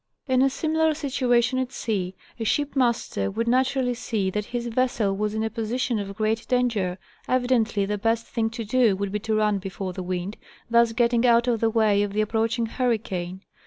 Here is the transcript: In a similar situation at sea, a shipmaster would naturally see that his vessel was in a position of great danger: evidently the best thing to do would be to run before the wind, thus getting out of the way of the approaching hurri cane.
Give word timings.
In 0.27 0.41
a 0.41 0.49
similar 0.49 0.95
situation 0.95 1.59
at 1.59 1.71
sea, 1.71 2.15
a 2.39 2.43
shipmaster 2.43 3.29
would 3.29 3.47
naturally 3.47 3.93
see 3.93 4.31
that 4.31 4.45
his 4.45 4.65
vessel 4.65 5.15
was 5.15 5.35
in 5.35 5.43
a 5.43 5.49
position 5.51 5.99
of 5.99 6.15
great 6.15 6.47
danger: 6.47 6.97
evidently 7.27 7.85
the 7.85 7.99
best 7.99 8.25
thing 8.25 8.49
to 8.49 8.65
do 8.65 8.95
would 8.95 9.11
be 9.11 9.19
to 9.19 9.35
run 9.35 9.59
before 9.59 9.93
the 9.93 10.01
wind, 10.01 10.37
thus 10.67 10.91
getting 10.93 11.23
out 11.23 11.47
of 11.47 11.59
the 11.59 11.69
way 11.69 12.01
of 12.01 12.13
the 12.13 12.21
approaching 12.21 12.65
hurri 12.65 12.97
cane. 12.97 13.41